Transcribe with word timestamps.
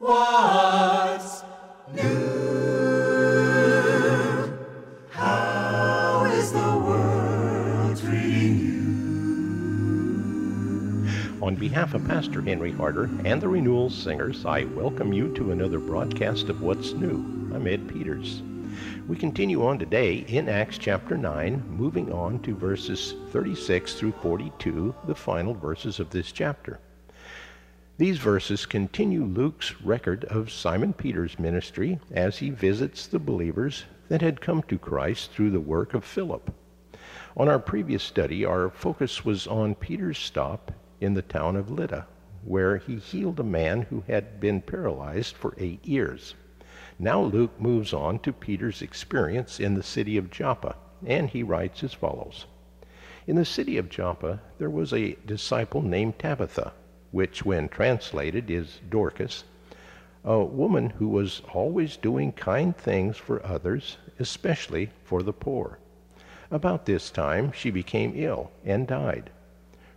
What's 0.00 1.44
new? 1.92 2.08
How 5.10 6.24
is 6.32 6.52
the 6.54 6.58
world 6.58 7.98
treating 7.98 8.60
you? 11.04 11.42
On 11.42 11.54
behalf 11.54 11.92
of 11.92 12.06
Pastor 12.06 12.40
Henry 12.40 12.72
Harder 12.72 13.10
and 13.26 13.42
the 13.42 13.48
Renewal 13.48 13.90
Singers, 13.90 14.46
I 14.46 14.64
welcome 14.64 15.12
you 15.12 15.34
to 15.34 15.52
another 15.52 15.78
broadcast 15.78 16.48
of 16.48 16.62
What's 16.62 16.94
New. 16.94 17.18
I'm 17.54 17.66
Ed 17.66 17.86
Peters. 17.86 18.40
We 19.06 19.18
continue 19.18 19.66
on 19.66 19.78
today 19.78 20.24
in 20.28 20.48
Acts 20.48 20.78
chapter 20.78 21.18
9, 21.18 21.62
moving 21.68 22.10
on 22.10 22.38
to 22.44 22.56
verses 22.56 23.16
36 23.32 23.92
through 23.96 24.12
42, 24.12 24.94
the 25.06 25.14
final 25.14 25.52
verses 25.52 26.00
of 26.00 26.08
this 26.08 26.32
chapter. 26.32 26.80
These 28.00 28.16
verses 28.16 28.64
continue 28.64 29.26
Luke's 29.26 29.78
record 29.82 30.24
of 30.24 30.50
Simon 30.50 30.94
Peter's 30.94 31.38
ministry 31.38 31.98
as 32.10 32.38
he 32.38 32.48
visits 32.48 33.06
the 33.06 33.18
believers 33.18 33.84
that 34.08 34.22
had 34.22 34.40
come 34.40 34.62
to 34.68 34.78
Christ 34.78 35.32
through 35.32 35.50
the 35.50 35.60
work 35.60 35.92
of 35.92 36.02
Philip. 36.02 36.50
On 37.36 37.46
our 37.46 37.58
previous 37.58 38.02
study, 38.02 38.42
our 38.42 38.70
focus 38.70 39.22
was 39.22 39.46
on 39.46 39.74
Peter's 39.74 40.16
stop 40.16 40.72
in 40.98 41.12
the 41.12 41.20
town 41.20 41.56
of 41.56 41.70
Lydda, 41.70 42.06
where 42.42 42.78
he 42.78 42.96
healed 42.96 43.38
a 43.38 43.42
man 43.42 43.82
who 43.82 44.02
had 44.06 44.40
been 44.40 44.62
paralyzed 44.62 45.36
for 45.36 45.52
eight 45.58 45.84
years. 45.86 46.34
Now 46.98 47.20
Luke 47.20 47.60
moves 47.60 47.92
on 47.92 48.18
to 48.20 48.32
Peter's 48.32 48.80
experience 48.80 49.60
in 49.60 49.74
the 49.74 49.82
city 49.82 50.16
of 50.16 50.30
Joppa, 50.30 50.74
and 51.04 51.28
he 51.28 51.42
writes 51.42 51.84
as 51.84 51.92
follows 51.92 52.46
In 53.26 53.36
the 53.36 53.44
city 53.44 53.76
of 53.76 53.90
Joppa 53.90 54.40
there 54.56 54.70
was 54.70 54.94
a 54.94 55.18
disciple 55.26 55.82
named 55.82 56.18
Tabitha, 56.18 56.72
which, 57.10 57.44
when 57.44 57.68
translated, 57.68 58.50
is 58.50 58.80
Dorcas, 58.88 59.44
a 60.24 60.44
woman 60.44 60.90
who 60.90 61.08
was 61.08 61.42
always 61.54 61.96
doing 61.96 62.32
kind 62.32 62.76
things 62.76 63.16
for 63.16 63.44
others, 63.44 63.96
especially 64.18 64.90
for 65.02 65.22
the 65.22 65.32
poor. 65.32 65.78
About 66.50 66.84
this 66.84 67.10
time 67.10 67.52
she 67.52 67.70
became 67.70 68.12
ill 68.14 68.50
and 68.64 68.86
died. 68.86 69.30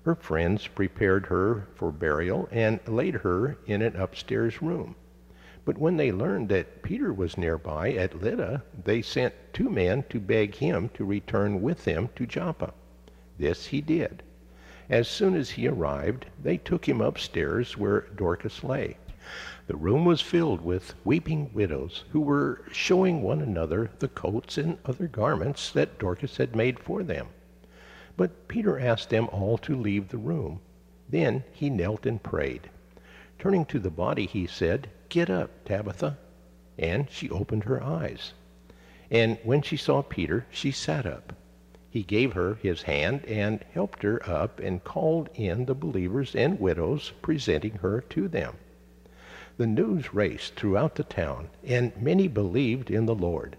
Her 0.03 0.15
friends 0.15 0.67
prepared 0.67 1.27
her 1.27 1.67
for 1.75 1.91
burial 1.91 2.47
and 2.51 2.79
laid 2.87 3.15
her 3.15 3.57
in 3.65 3.81
an 3.81 3.95
upstairs 3.95 4.61
room. 4.61 4.95
But 5.65 5.77
when 5.77 5.97
they 5.97 6.11
learned 6.11 6.49
that 6.49 6.83
Peter 6.83 7.13
was 7.13 7.37
nearby 7.37 7.91
at 7.93 8.21
Lydda, 8.21 8.63
they 8.83 9.01
sent 9.01 9.33
two 9.53 9.69
men 9.69 10.03
to 10.09 10.19
beg 10.19 10.55
him 10.55 10.89
to 10.95 11.05
return 11.05 11.61
with 11.61 11.85
them 11.85 12.09
to 12.15 12.25
Joppa. 12.25 12.73
This 13.37 13.67
he 13.67 13.79
did. 13.79 14.23
As 14.89 15.07
soon 15.07 15.35
as 15.35 15.51
he 15.51 15.67
arrived, 15.67 16.25
they 16.41 16.57
took 16.57 16.87
him 16.87 16.99
upstairs 16.99 17.77
where 17.77 18.01
Dorcas 18.15 18.63
lay. 18.63 18.97
The 19.67 19.77
room 19.77 20.03
was 20.03 20.19
filled 20.19 20.59
with 20.59 20.93
weeping 21.05 21.53
widows 21.53 22.03
who 22.11 22.19
were 22.19 22.61
showing 22.71 23.21
one 23.21 23.39
another 23.39 23.91
the 23.99 24.09
coats 24.09 24.57
and 24.57 24.77
other 24.83 25.07
garments 25.07 25.71
that 25.71 25.97
Dorcas 25.97 26.35
had 26.35 26.55
made 26.55 26.79
for 26.79 27.01
them. 27.01 27.27
But 28.17 28.49
Peter 28.49 28.77
asked 28.77 29.09
them 29.09 29.29
all 29.31 29.57
to 29.59 29.75
leave 29.75 30.09
the 30.09 30.17
room. 30.17 30.59
Then 31.09 31.45
he 31.53 31.69
knelt 31.69 32.05
and 32.05 32.21
prayed. 32.21 32.69
Turning 33.39 33.65
to 33.65 33.79
the 33.79 33.89
body, 33.89 34.25
he 34.25 34.45
said, 34.45 34.89
Get 35.07 35.29
up, 35.29 35.63
Tabitha. 35.63 36.17
And 36.77 37.09
she 37.09 37.29
opened 37.29 37.63
her 37.63 37.81
eyes. 37.81 38.33
And 39.09 39.37
when 39.43 39.61
she 39.61 39.77
saw 39.77 40.01
Peter, 40.01 40.45
she 40.51 40.71
sat 40.71 41.05
up. 41.05 41.33
He 41.93 42.01
gave 42.01 42.33
her 42.33 42.55
his 42.55 42.81
hand 42.81 43.23
and 43.27 43.63
helped 43.71 44.01
her 44.01 44.19
up 44.27 44.59
and 44.59 44.83
called 44.83 45.29
in 45.35 45.65
the 45.65 45.75
believers 45.75 46.35
and 46.35 46.59
widows, 46.59 47.13
presenting 47.21 47.73
her 47.83 48.01
to 48.09 48.27
them. 48.27 48.55
The 49.57 49.67
news 49.67 50.11
raced 50.11 50.55
throughout 50.55 50.95
the 50.95 51.03
town, 51.03 51.49
and 51.63 51.95
many 52.01 52.27
believed 52.27 52.89
in 52.89 53.05
the 53.05 53.13
Lord. 53.13 53.57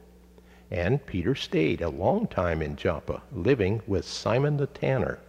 And 0.68 1.06
Peter 1.06 1.36
stayed 1.36 1.80
a 1.80 1.88
long 1.88 2.26
time 2.26 2.60
in 2.60 2.74
Joppa, 2.74 3.22
living 3.32 3.82
with 3.86 4.04
Simon 4.04 4.56
the 4.56 4.66
tanner. 4.66 5.20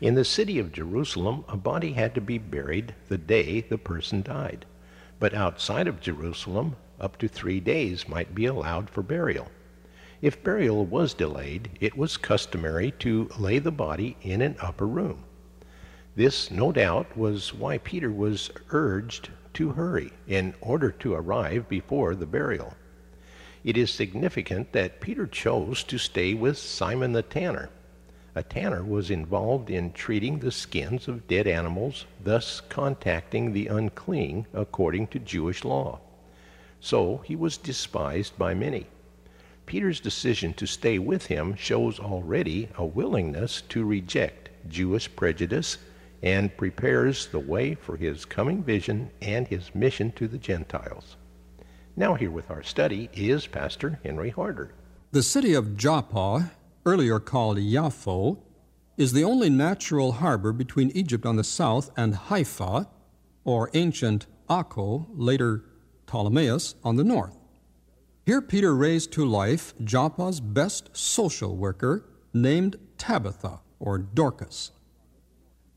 In 0.00 0.14
the 0.14 0.24
city 0.24 0.58
of 0.58 0.72
Jerusalem, 0.72 1.44
a 1.48 1.56
body 1.56 1.92
had 1.92 2.14
to 2.16 2.20
be 2.20 2.36
buried 2.36 2.94
the 3.08 3.16
day 3.16 3.62
the 3.62 3.78
person 3.78 4.20
died. 4.20 4.66
But 5.18 5.32
outside 5.32 5.88
of 5.88 6.02
Jerusalem, 6.02 6.76
up 7.00 7.16
to 7.18 7.28
three 7.28 7.60
days 7.60 8.06
might 8.06 8.34
be 8.34 8.44
allowed 8.44 8.90
for 8.90 9.02
burial. 9.02 9.50
If 10.20 10.42
burial 10.42 10.84
was 10.84 11.14
delayed, 11.14 11.70
it 11.80 11.96
was 11.96 12.18
customary 12.18 12.90
to 12.98 13.30
lay 13.38 13.58
the 13.58 13.70
body 13.70 14.16
in 14.20 14.42
an 14.42 14.56
upper 14.60 14.86
room. 14.86 15.24
This, 16.14 16.50
no 16.50 16.72
doubt, 16.72 17.16
was 17.16 17.54
why 17.54 17.78
Peter 17.78 18.10
was 18.10 18.50
urged 18.70 19.30
to 19.54 19.70
hurry 19.70 20.12
in 20.26 20.54
order 20.60 20.90
to 20.90 21.14
arrive 21.14 21.70
before 21.70 22.14
the 22.14 22.26
burial. 22.26 22.74
It 23.64 23.78
is 23.78 23.90
significant 23.90 24.72
that 24.72 25.00
Peter 25.00 25.26
chose 25.26 25.82
to 25.84 25.96
stay 25.96 26.34
with 26.34 26.58
Simon 26.58 27.12
the 27.12 27.22
tanner. 27.22 27.70
A 28.36 28.42
tanner 28.42 28.84
was 28.84 29.10
involved 29.10 29.70
in 29.70 29.94
treating 29.94 30.38
the 30.38 30.52
skins 30.52 31.08
of 31.08 31.26
dead 31.26 31.46
animals, 31.46 32.04
thus 32.22 32.60
contacting 32.60 33.54
the 33.54 33.66
unclean 33.68 34.46
according 34.52 35.06
to 35.06 35.18
Jewish 35.18 35.64
law. 35.64 36.00
So 36.78 37.22
he 37.24 37.34
was 37.34 37.56
despised 37.56 38.36
by 38.36 38.52
many. 38.52 38.88
Peter's 39.64 40.00
decision 40.00 40.52
to 40.52 40.66
stay 40.66 40.98
with 40.98 41.24
him 41.24 41.56
shows 41.56 41.98
already 41.98 42.68
a 42.76 42.84
willingness 42.84 43.62
to 43.70 43.86
reject 43.86 44.50
Jewish 44.68 45.16
prejudice 45.16 45.78
and 46.22 46.54
prepares 46.58 47.28
the 47.28 47.38
way 47.38 47.74
for 47.74 47.96
his 47.96 48.26
coming 48.26 48.62
vision 48.62 49.10
and 49.22 49.48
his 49.48 49.74
mission 49.74 50.12
to 50.12 50.28
the 50.28 50.36
Gentiles. 50.36 51.16
Now, 51.96 52.12
here 52.12 52.30
with 52.30 52.50
our 52.50 52.62
study 52.62 53.08
is 53.14 53.46
Pastor 53.46 53.98
Henry 54.04 54.28
Harder. 54.28 54.72
The 55.12 55.22
city 55.22 55.54
of 55.54 55.78
Joppa, 55.78 56.50
earlier 56.86 57.18
called 57.18 57.58
Yaffo, 57.58 58.38
is 58.96 59.12
the 59.12 59.24
only 59.24 59.50
natural 59.50 60.12
harbor 60.12 60.52
between 60.52 60.90
Egypt 60.92 61.26
on 61.26 61.36
the 61.36 61.44
south 61.44 61.90
and 61.96 62.14
Haifa, 62.14 62.88
or 63.44 63.70
ancient 63.74 64.26
Akko, 64.48 65.06
later 65.12 65.64
Ptolemais, 66.06 66.74
on 66.84 66.96
the 66.96 67.04
north. 67.04 67.36
Here 68.24 68.40
Peter 68.40 68.74
raised 68.74 69.12
to 69.12 69.26
life 69.26 69.74
Joppa's 69.84 70.40
best 70.40 70.96
social 70.96 71.56
worker, 71.56 72.04
named 72.32 72.76
Tabitha, 72.96 73.60
or 73.78 73.98
Dorcas. 73.98 74.70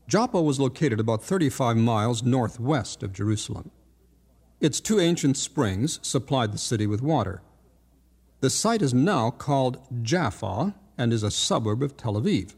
Joppa 0.08 0.40
was 0.40 0.58
located 0.58 0.98
about 0.98 1.22
35 1.22 1.76
miles 1.76 2.22
northwest 2.22 3.02
of 3.02 3.12
Jerusalem. 3.12 3.70
Its 4.60 4.80
two 4.80 4.98
ancient 4.98 5.36
springs 5.36 6.00
supplied 6.02 6.52
the 6.52 6.58
city 6.58 6.86
with 6.86 7.02
water. 7.02 7.42
The 8.40 8.50
site 8.50 8.82
is 8.82 8.94
now 8.94 9.30
called 9.30 9.78
Jaffa 10.02 10.74
and 11.00 11.12
is 11.14 11.22
a 11.22 11.30
suburb 11.30 11.82
of 11.82 11.96
Tel 11.96 12.12
Aviv. 12.14 12.54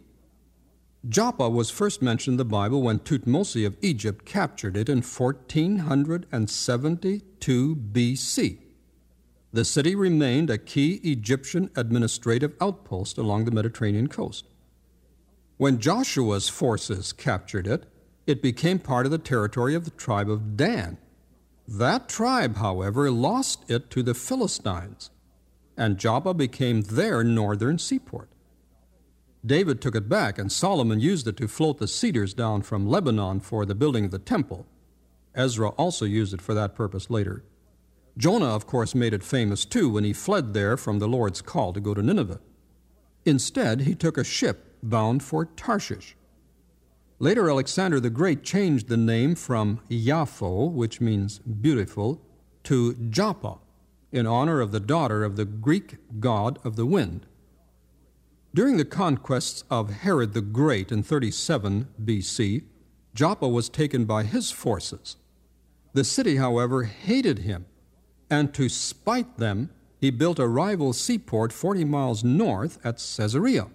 Joppa 1.08 1.48
was 1.48 1.70
first 1.70 2.02
mentioned 2.02 2.34
in 2.34 2.38
the 2.38 2.44
Bible 2.44 2.82
when 2.82 2.98
Thutmosis 2.98 3.66
of 3.66 3.76
Egypt 3.80 4.24
captured 4.24 4.76
it 4.76 4.88
in 4.88 5.02
1472 5.02 7.76
BC. 7.76 8.58
The 9.52 9.64
city 9.64 9.94
remained 9.94 10.50
a 10.50 10.58
key 10.58 10.94
Egyptian 11.04 11.70
administrative 11.76 12.56
outpost 12.60 13.16
along 13.16 13.44
the 13.44 13.52
Mediterranean 13.52 14.08
coast. 14.08 14.48
When 15.56 15.78
Joshua's 15.78 16.48
forces 16.48 17.12
captured 17.12 17.68
it, 17.68 17.84
it 18.26 18.42
became 18.42 18.80
part 18.80 19.06
of 19.06 19.12
the 19.12 19.18
territory 19.18 19.76
of 19.76 19.84
the 19.84 19.92
tribe 19.92 20.28
of 20.28 20.56
Dan. 20.56 20.98
That 21.68 22.08
tribe, 22.08 22.56
however, 22.56 23.08
lost 23.10 23.70
it 23.70 23.88
to 23.90 24.02
the 24.02 24.14
Philistines, 24.14 25.10
and 25.76 25.98
Joppa 25.98 26.34
became 26.34 26.80
their 26.82 27.22
northern 27.22 27.78
seaport. 27.78 28.31
David 29.44 29.80
took 29.80 29.96
it 29.96 30.08
back, 30.08 30.38
and 30.38 30.52
Solomon 30.52 31.00
used 31.00 31.26
it 31.26 31.36
to 31.38 31.48
float 31.48 31.78
the 31.78 31.88
cedars 31.88 32.32
down 32.32 32.62
from 32.62 32.86
Lebanon 32.86 33.40
for 33.40 33.66
the 33.66 33.74
building 33.74 34.04
of 34.04 34.10
the 34.12 34.18
temple. 34.18 34.66
Ezra 35.34 35.70
also 35.70 36.04
used 36.04 36.32
it 36.32 36.40
for 36.40 36.54
that 36.54 36.74
purpose 36.74 37.10
later. 37.10 37.44
Jonah, 38.16 38.54
of 38.54 38.66
course, 38.66 38.94
made 38.94 39.14
it 39.14 39.24
famous 39.24 39.64
too 39.64 39.88
when 39.88 40.04
he 40.04 40.12
fled 40.12 40.54
there 40.54 40.76
from 40.76 40.98
the 40.98 41.08
Lord's 41.08 41.42
call 41.42 41.72
to 41.72 41.80
go 41.80 41.94
to 41.94 42.02
Nineveh. 42.02 42.40
Instead, 43.24 43.80
he 43.80 43.94
took 43.94 44.18
a 44.18 44.24
ship 44.24 44.76
bound 44.82 45.22
for 45.22 45.44
Tarshish. 45.44 46.16
Later, 47.18 47.48
Alexander 47.48 48.00
the 48.00 48.10
Great 48.10 48.42
changed 48.42 48.88
the 48.88 48.96
name 48.96 49.34
from 49.34 49.80
Yaffo, 49.88 50.70
which 50.70 51.00
means 51.00 51.38
beautiful, 51.38 52.20
to 52.64 52.94
Joppa, 52.94 53.58
in 54.10 54.26
honor 54.26 54.60
of 54.60 54.72
the 54.72 54.80
daughter 54.80 55.24
of 55.24 55.36
the 55.36 55.44
Greek 55.44 55.96
god 56.20 56.58
of 56.64 56.76
the 56.76 56.86
wind. 56.86 57.26
During 58.54 58.76
the 58.76 58.84
conquests 58.84 59.64
of 59.70 59.90
Herod 59.90 60.34
the 60.34 60.42
Great 60.42 60.92
in 60.92 61.02
37 61.02 61.88
BC, 62.04 62.64
Joppa 63.14 63.48
was 63.48 63.70
taken 63.70 64.04
by 64.04 64.24
his 64.24 64.50
forces. 64.50 65.16
The 65.94 66.04
city, 66.04 66.36
however, 66.36 66.84
hated 66.84 67.40
him, 67.40 67.64
and 68.28 68.52
to 68.52 68.68
spite 68.68 69.38
them, 69.38 69.70
he 69.98 70.10
built 70.10 70.38
a 70.38 70.46
rival 70.46 70.92
seaport 70.92 71.50
40 71.52 71.84
miles 71.86 72.24
north 72.24 72.78
at 72.84 72.96
Caesarea. 72.96 73.68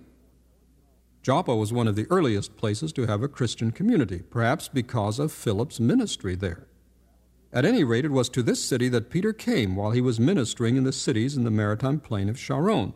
Joppa 1.23 1.55
was 1.55 1.73
one 1.73 1.87
of 1.87 1.95
the 1.95 2.07
earliest 2.11 2.55
places 2.55 2.93
to 2.93 3.07
have 3.07 3.23
a 3.23 3.27
Christian 3.27 3.71
community, 3.71 4.21
perhaps 4.29 4.67
because 4.67 5.17
of 5.17 5.31
Philip's 5.31 5.79
ministry 5.79 6.35
there. 6.35 6.67
At 7.51 7.65
any 7.65 7.83
rate, 7.83 8.05
it 8.05 8.11
was 8.11 8.29
to 8.29 8.43
this 8.43 8.63
city 8.63 8.89
that 8.89 9.09
Peter 9.09 9.33
came 9.33 9.75
while 9.75 9.91
he 9.91 10.01
was 10.01 10.19
ministering 10.19 10.75
in 10.77 10.83
the 10.83 10.93
cities 10.93 11.35
in 11.35 11.45
the 11.45 11.51
maritime 11.51 11.99
plain 11.99 12.29
of 12.29 12.39
Sharon. 12.39 12.93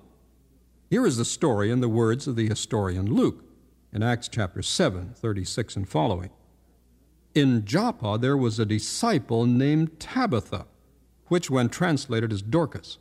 Here 0.91 1.05
is 1.05 1.15
the 1.15 1.23
story 1.23 1.71
in 1.71 1.79
the 1.79 1.87
words 1.87 2.27
of 2.27 2.35
the 2.35 2.49
historian 2.49 3.05
Luke 3.05 3.45
in 3.93 4.03
Acts 4.03 4.27
chapter 4.27 4.61
7, 4.61 5.13
36 5.15 5.77
and 5.77 5.87
following. 5.87 6.31
In 7.33 7.63
Joppa 7.63 8.17
there 8.19 8.35
was 8.35 8.59
a 8.59 8.65
disciple 8.65 9.45
named 9.45 10.01
Tabitha, 10.01 10.65
which 11.27 11.49
when 11.49 11.69
translated 11.69 12.33
is 12.33 12.41
Dorcas, 12.41 12.97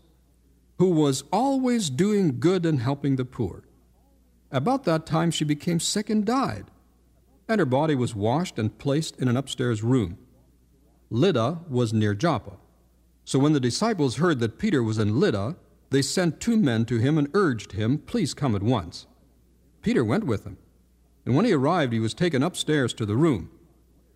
who 0.79 0.93
was 0.93 1.25
always 1.33 1.91
doing 1.91 2.39
good 2.39 2.65
and 2.65 2.79
helping 2.79 3.17
the 3.17 3.25
poor. 3.25 3.65
About 4.53 4.85
that 4.85 5.05
time 5.05 5.33
she 5.33 5.45
became 5.45 5.81
sick 5.81 6.09
and 6.09 6.25
died, 6.25 6.71
and 7.49 7.59
her 7.59 7.67
body 7.67 7.97
was 7.97 8.15
washed 8.15 8.57
and 8.57 8.79
placed 8.79 9.19
in 9.19 9.27
an 9.27 9.37
upstairs 9.37 9.83
room. 9.83 10.17
Lydda 11.11 11.63
was 11.69 11.93
near 11.93 12.15
Joppa. 12.15 12.53
So 13.25 13.41
when 13.41 13.53
the 13.53 13.59
disciples 13.59 14.19
heard 14.19 14.39
that 14.39 14.61
Peter 14.61 14.81
was 14.81 14.99
in 14.99 15.19
Lydda, 15.19 15.57
they 15.91 16.03
sent 16.03 16.41
two 16.41 16.57
men 16.57 16.85
to 16.87 16.99
him 16.99 17.19
and 17.19 17.29
urged 17.35 17.73
him, 17.73 17.99
Please 17.99 18.33
come 18.33 18.55
at 18.55 18.63
once. 18.63 19.07
Peter 19.83 20.05
went 20.05 20.25
with 20.25 20.45
them. 20.45 20.57
And 21.27 21.35
when 21.35 21.45
he 21.45 21.53
arrived, 21.53 21.93
he 21.93 22.01
was 22.01 22.15
taken 22.15 22.43
upstairs 22.43 22.95
to 22.95 23.07
the 23.07 23.17
room. 23.17 23.51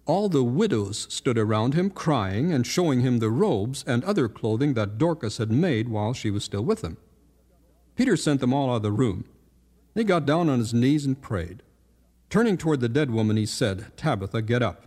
All 0.06 0.28
the 0.28 0.44
widows 0.44 1.06
stood 1.10 1.38
around 1.38 1.74
him, 1.74 1.90
crying 1.90 2.52
and 2.52 2.66
showing 2.66 3.00
him 3.00 3.18
the 3.18 3.30
robes 3.30 3.84
and 3.86 4.04
other 4.04 4.28
clothing 4.28 4.74
that 4.74 4.98
Dorcas 4.98 5.38
had 5.38 5.50
made 5.50 5.88
while 5.88 6.12
she 6.12 6.30
was 6.30 6.44
still 6.44 6.64
with 6.64 6.82
them. 6.82 6.98
Peter 7.96 8.16
sent 8.16 8.40
them 8.40 8.52
all 8.52 8.70
out 8.70 8.76
of 8.76 8.82
the 8.82 8.92
room. 8.92 9.24
He 9.94 10.04
got 10.04 10.26
down 10.26 10.48
on 10.48 10.58
his 10.58 10.74
knees 10.74 11.06
and 11.06 11.20
prayed. 11.20 11.62
Turning 12.28 12.56
toward 12.56 12.80
the 12.80 12.88
dead 12.88 13.10
woman, 13.10 13.36
he 13.36 13.46
said, 13.46 13.96
Tabitha, 13.96 14.42
get 14.42 14.62
up. 14.62 14.84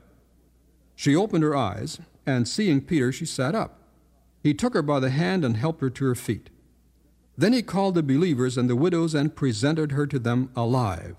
She 0.96 1.16
opened 1.16 1.44
her 1.44 1.56
eyes, 1.56 2.00
and 2.26 2.48
seeing 2.48 2.82
Peter, 2.82 3.12
she 3.12 3.26
sat 3.26 3.56
up. 3.56 3.80
He 4.44 4.54
took 4.54 4.74
her 4.74 4.82
by 4.82 5.00
the 5.00 5.10
hand 5.10 5.46
and 5.46 5.58
helped 5.58 5.82
her 5.82 5.90
to 5.90 6.06
her 6.06 6.16
feet. 6.16 6.50
Then 7.38 7.54
he 7.54 7.62
called 7.62 7.96
the 7.96 8.04
believers 8.04 8.58
and 8.58 8.70
the 8.70 8.76
widows 8.76 9.14
and 9.14 9.36
presented 9.36 9.92
her 9.92 10.08
to 10.08 10.18
them 10.18 10.50
alive. 10.56 11.16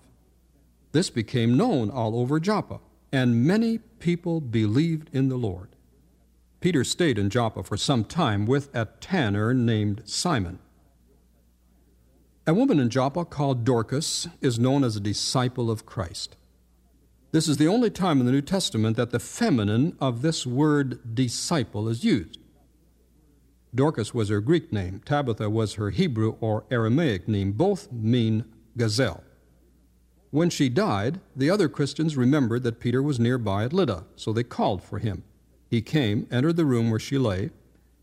This 0.92 1.10
became 1.10 1.56
known 1.56 1.90
all 1.90 2.18
over 2.18 2.40
Joppa, 2.40 2.80
and 3.12 3.46
many 3.46 3.78
people 3.78 4.40
believed 4.40 5.10
in 5.12 5.28
the 5.28 5.36
Lord. 5.36 5.68
Peter 6.60 6.82
stayed 6.82 7.18
in 7.18 7.30
Joppa 7.30 7.62
for 7.62 7.76
some 7.76 8.04
time 8.04 8.46
with 8.46 8.74
a 8.74 8.86
tanner 9.00 9.54
named 9.54 10.02
Simon. 10.06 10.58
A 12.46 12.54
woman 12.54 12.80
in 12.80 12.90
Joppa 12.90 13.24
called 13.24 13.64
Dorcas 13.64 14.26
is 14.40 14.58
known 14.58 14.82
as 14.82 14.96
a 14.96 15.00
disciple 15.00 15.70
of 15.70 15.86
Christ. 15.86 16.36
This 17.30 17.46
is 17.46 17.58
the 17.58 17.68
only 17.68 17.90
time 17.90 18.20
in 18.20 18.26
the 18.26 18.32
New 18.32 18.40
Testament 18.40 18.96
that 18.96 19.10
the 19.10 19.20
feminine 19.20 19.96
of 20.00 20.22
this 20.22 20.46
word 20.46 21.14
disciple 21.14 21.88
is 21.88 22.02
used. 22.02 22.38
Dorcas 23.74 24.14
was 24.14 24.28
her 24.28 24.40
Greek 24.40 24.72
name. 24.72 25.02
Tabitha 25.04 25.50
was 25.50 25.74
her 25.74 25.90
Hebrew 25.90 26.36
or 26.40 26.64
Aramaic 26.70 27.28
name. 27.28 27.52
Both 27.52 27.92
mean 27.92 28.44
gazelle. 28.76 29.22
When 30.30 30.50
she 30.50 30.68
died, 30.68 31.20
the 31.34 31.50
other 31.50 31.68
Christians 31.68 32.16
remembered 32.16 32.62
that 32.62 32.80
Peter 32.80 33.02
was 33.02 33.18
nearby 33.18 33.64
at 33.64 33.72
Lydda, 33.72 34.04
so 34.16 34.32
they 34.32 34.42
called 34.42 34.82
for 34.82 34.98
him. 34.98 35.24
He 35.70 35.80
came, 35.80 36.26
entered 36.30 36.56
the 36.56 36.64
room 36.64 36.90
where 36.90 37.00
she 37.00 37.18
lay, 37.18 37.50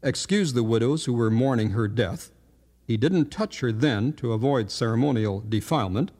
excused 0.04 0.56
the 0.56 0.64
widows 0.64 1.06
who 1.06 1.14
were 1.14 1.32
mourning 1.32 1.72
her 1.72 1.88
death. 1.88 2.32
He 2.86 2.98
didn't 2.98 3.32
touch 3.32 3.60
her 3.62 3.72
then 3.72 4.14
to 4.14 4.34
avoid 4.34 4.70
ceremonial 4.70 5.44
defilement, 5.48 6.12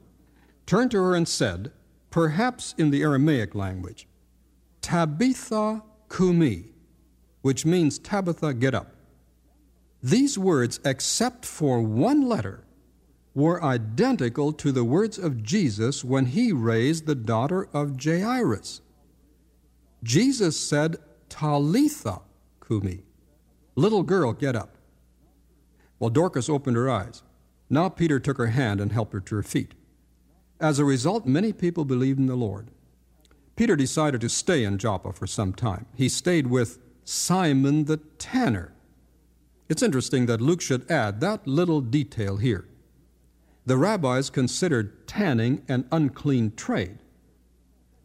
turned 0.64 0.90
to 0.90 0.98
her 0.98 1.14
and 1.14 1.28
said, 1.28 1.70
perhaps 2.10 2.74
in 2.78 2.90
the 2.90 3.02
Aramaic 3.02 3.54
language, 3.54 4.08
Tabitha 4.80 5.82
Kumi, 6.08 6.72
which 7.42 7.64
means 7.64 7.98
Tabitha, 7.98 8.54
get 8.54 8.74
up. 8.74 8.95
These 10.06 10.38
words, 10.38 10.78
except 10.84 11.44
for 11.44 11.80
one 11.80 12.28
letter, 12.28 12.62
were 13.34 13.60
identical 13.60 14.52
to 14.52 14.70
the 14.70 14.84
words 14.84 15.18
of 15.18 15.42
Jesus 15.42 16.04
when 16.04 16.26
he 16.26 16.52
raised 16.52 17.06
the 17.06 17.16
daughter 17.16 17.68
of 17.72 18.00
Jairus. 18.00 18.82
Jesus 20.04 20.56
said, 20.56 20.98
Talitha 21.28 22.20
Kumi, 22.64 23.02
little 23.74 24.04
girl, 24.04 24.32
get 24.32 24.54
up. 24.54 24.76
Well, 25.98 26.10
Dorcas 26.10 26.48
opened 26.48 26.76
her 26.76 26.88
eyes. 26.88 27.24
Now 27.68 27.88
Peter 27.88 28.20
took 28.20 28.38
her 28.38 28.46
hand 28.46 28.80
and 28.80 28.92
helped 28.92 29.12
her 29.12 29.18
to 29.18 29.34
her 29.34 29.42
feet. 29.42 29.74
As 30.60 30.78
a 30.78 30.84
result, 30.84 31.26
many 31.26 31.52
people 31.52 31.84
believed 31.84 32.20
in 32.20 32.26
the 32.26 32.36
Lord. 32.36 32.70
Peter 33.56 33.74
decided 33.74 34.20
to 34.20 34.28
stay 34.28 34.62
in 34.62 34.78
Joppa 34.78 35.12
for 35.12 35.26
some 35.26 35.52
time. 35.52 35.86
He 35.96 36.08
stayed 36.08 36.46
with 36.46 36.78
Simon 37.02 37.86
the 37.86 37.96
tanner 38.18 38.75
it's 39.68 39.82
interesting 39.82 40.26
that 40.26 40.40
Luke 40.40 40.60
should 40.60 40.90
add 40.90 41.20
that 41.20 41.46
little 41.46 41.80
detail 41.80 42.36
here. 42.36 42.66
The 43.64 43.76
rabbis 43.76 44.30
considered 44.30 45.08
tanning 45.08 45.62
an 45.68 45.88
unclean 45.90 46.52
trade. 46.54 46.98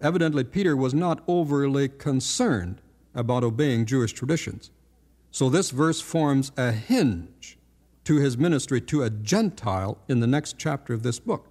Evidently, 0.02 0.44
Peter 0.44 0.76
was 0.76 0.94
not 0.94 1.24
overly 1.28 1.88
concerned 1.88 2.82
about 3.14 3.44
obeying 3.44 3.86
Jewish 3.86 4.14
traditions. 4.14 4.72
So, 5.30 5.50
this 5.50 5.70
verse 5.70 6.02
forms 6.02 6.52
a 6.58 6.72
hinge 6.72 7.60
to 8.06 8.16
his 8.16 8.38
ministry 8.38 8.82
to 8.82 9.04
a 9.04 9.12
Gentile 9.12 10.00
in 10.10 10.20
the 10.20 10.28
next 10.28 10.58
chapter 10.58 10.94
of 10.94 11.04
this 11.04 11.20
book. 11.20 11.48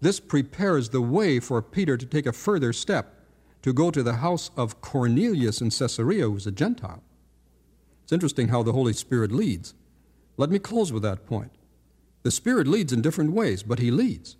This 0.00 0.18
prepares 0.18 0.88
the 0.88 1.00
way 1.00 1.38
for 1.38 1.62
Peter 1.62 1.96
to 1.96 2.06
take 2.06 2.26
a 2.26 2.32
further 2.32 2.72
step 2.72 3.14
to 3.62 3.72
go 3.72 3.90
to 3.90 4.02
the 4.02 4.14
house 4.14 4.50
of 4.56 4.80
Cornelius 4.80 5.60
in 5.60 5.70
Caesarea, 5.70 6.24
who 6.24 6.32
was 6.32 6.46
a 6.46 6.52
Gentile. 6.52 7.02
It's 8.08 8.12
interesting 8.14 8.48
how 8.48 8.62
the 8.62 8.72
Holy 8.72 8.94
Spirit 8.94 9.30
leads. 9.30 9.74
Let 10.38 10.48
me 10.48 10.58
close 10.58 10.90
with 10.90 11.02
that 11.02 11.26
point. 11.26 11.50
The 12.22 12.30
Spirit 12.30 12.66
leads 12.66 12.90
in 12.90 13.02
different 13.02 13.34
ways, 13.34 13.62
but 13.62 13.80
He 13.80 13.90
leads. 13.90 14.38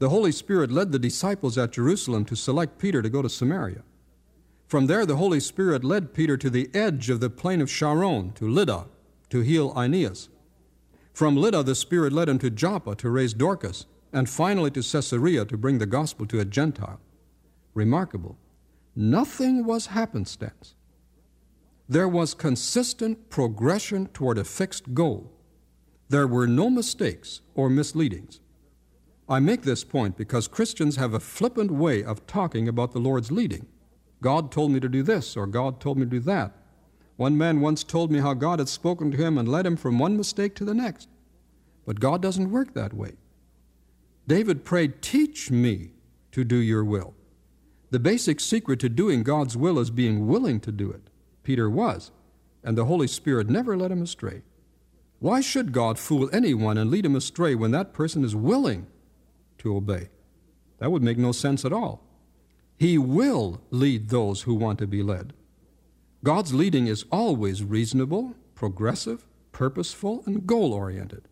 The 0.00 0.08
Holy 0.08 0.32
Spirit 0.32 0.72
led 0.72 0.90
the 0.90 0.98
disciples 0.98 1.56
at 1.56 1.70
Jerusalem 1.70 2.24
to 2.24 2.34
select 2.34 2.80
Peter 2.80 3.00
to 3.00 3.08
go 3.08 3.22
to 3.22 3.28
Samaria. 3.28 3.84
From 4.66 4.86
there, 4.86 5.06
the 5.06 5.18
Holy 5.18 5.38
Spirit 5.38 5.84
led 5.84 6.12
Peter 6.14 6.36
to 6.38 6.50
the 6.50 6.68
edge 6.74 7.10
of 7.10 7.20
the 7.20 7.30
plain 7.30 7.60
of 7.60 7.70
Sharon, 7.70 8.32
to 8.32 8.48
Lydda, 8.48 8.88
to 9.28 9.40
heal 9.42 9.72
Aeneas. 9.76 10.28
From 11.12 11.36
Lydda, 11.36 11.62
the 11.62 11.76
Spirit 11.76 12.12
led 12.12 12.28
him 12.28 12.40
to 12.40 12.50
Joppa 12.50 12.96
to 12.96 13.08
raise 13.08 13.34
Dorcas, 13.34 13.86
and 14.12 14.28
finally 14.28 14.72
to 14.72 14.82
Caesarea 14.82 15.44
to 15.44 15.56
bring 15.56 15.78
the 15.78 15.86
gospel 15.86 16.26
to 16.26 16.40
a 16.40 16.44
Gentile. 16.44 16.98
Remarkable. 17.72 18.36
Nothing 18.96 19.64
was 19.64 19.86
happenstance. 19.86 20.74
There 21.90 22.08
was 22.08 22.34
consistent 22.34 23.30
progression 23.30 24.06
toward 24.14 24.38
a 24.38 24.44
fixed 24.44 24.94
goal. 24.94 25.32
There 26.08 26.28
were 26.28 26.46
no 26.46 26.70
mistakes 26.70 27.40
or 27.56 27.68
misleadings. 27.68 28.38
I 29.28 29.40
make 29.40 29.62
this 29.62 29.82
point 29.82 30.16
because 30.16 30.46
Christians 30.46 30.94
have 30.94 31.14
a 31.14 31.18
flippant 31.18 31.72
way 31.72 32.04
of 32.04 32.28
talking 32.28 32.68
about 32.68 32.92
the 32.92 33.00
Lord's 33.00 33.32
leading. 33.32 33.66
God 34.22 34.52
told 34.52 34.70
me 34.70 34.78
to 34.78 34.88
do 34.88 35.02
this, 35.02 35.36
or 35.36 35.48
God 35.48 35.80
told 35.80 35.98
me 35.98 36.04
to 36.04 36.10
do 36.10 36.20
that. 36.20 36.52
One 37.16 37.36
man 37.36 37.60
once 37.60 37.82
told 37.82 38.12
me 38.12 38.20
how 38.20 38.34
God 38.34 38.60
had 38.60 38.68
spoken 38.68 39.10
to 39.10 39.16
him 39.16 39.36
and 39.36 39.48
led 39.48 39.66
him 39.66 39.76
from 39.76 39.98
one 39.98 40.16
mistake 40.16 40.54
to 40.56 40.64
the 40.64 40.74
next. 40.74 41.08
But 41.86 41.98
God 41.98 42.22
doesn't 42.22 42.52
work 42.52 42.72
that 42.74 42.94
way. 42.94 43.14
David 44.28 44.64
prayed, 44.64 45.02
Teach 45.02 45.50
me 45.50 45.90
to 46.30 46.44
do 46.44 46.58
your 46.58 46.84
will. 46.84 47.14
The 47.90 47.98
basic 47.98 48.38
secret 48.38 48.78
to 48.78 48.88
doing 48.88 49.24
God's 49.24 49.56
will 49.56 49.80
is 49.80 49.90
being 49.90 50.28
willing 50.28 50.60
to 50.60 50.70
do 50.70 50.88
it. 50.92 51.10
Peter 51.50 51.68
was, 51.68 52.12
and 52.62 52.78
the 52.78 52.84
Holy 52.84 53.08
Spirit 53.08 53.50
never 53.50 53.76
led 53.76 53.90
him 53.90 54.02
astray. 54.02 54.42
Why 55.18 55.40
should 55.40 55.72
God 55.72 55.98
fool 55.98 56.30
anyone 56.32 56.78
and 56.78 56.92
lead 56.92 57.04
him 57.04 57.16
astray 57.16 57.56
when 57.56 57.72
that 57.72 57.92
person 57.92 58.22
is 58.22 58.36
willing 58.36 58.86
to 59.58 59.74
obey? 59.74 60.10
That 60.78 60.92
would 60.92 61.02
make 61.02 61.18
no 61.18 61.32
sense 61.32 61.64
at 61.64 61.72
all. 61.72 62.04
He 62.78 62.98
will 62.98 63.60
lead 63.70 64.10
those 64.10 64.42
who 64.42 64.54
want 64.54 64.78
to 64.78 64.86
be 64.86 65.02
led. 65.02 65.32
God's 66.22 66.54
leading 66.54 66.86
is 66.86 67.04
always 67.10 67.64
reasonable, 67.64 68.36
progressive, 68.54 69.26
purposeful, 69.50 70.22
and 70.26 70.46
goal 70.46 70.72
oriented, 70.72 71.26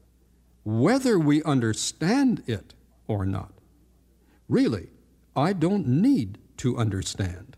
whether 0.65 1.17
we 1.17 1.45
understand 1.45 2.43
it 2.49 2.75
or 3.07 3.25
not. 3.25 3.53
Really, 4.49 4.89
I 5.37 5.53
don't 5.53 5.87
need 5.87 6.39
to 6.57 6.77
understand. 6.77 7.58